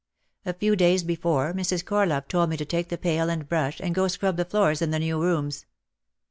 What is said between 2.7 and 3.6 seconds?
the pail and